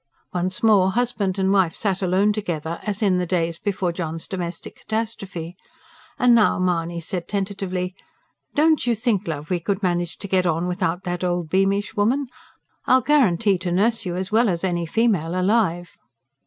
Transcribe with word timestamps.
Once 0.33 0.63
more 0.63 0.93
husband 0.93 1.37
and 1.37 1.53
wife 1.53 1.75
sat 1.75 2.01
alone 2.01 2.33
together, 2.33 2.79
as 2.81 3.03
in 3.03 3.19
the 3.19 3.25
days 3.27 3.59
before 3.59 3.91
John's 3.91 4.25
domestic 4.27 4.75
catastrophe. 4.75 5.55
And 6.17 6.33
now 6.33 6.57
Mahony 6.57 6.99
said 6.99 7.27
tentatively: 7.27 7.93
"Don't 8.55 8.87
you 8.87 8.95
think, 8.95 9.27
love, 9.27 9.51
we 9.51 9.59
could 9.59 9.83
manage 9.83 10.17
to 10.17 10.27
get 10.27 10.47
on 10.47 10.65
without 10.65 11.03
that 11.03 11.23
old 11.23 11.51
Beamish 11.51 11.95
woman? 11.95 12.25
I'll 12.87 13.01
guarantee 13.01 13.59
to 13.59 13.71
nurse 13.71 14.03
you 14.03 14.15
as 14.15 14.31
well 14.31 14.49
as 14.49 14.63
any 14.63 14.87
female 14.87 15.39
alive." 15.39 15.91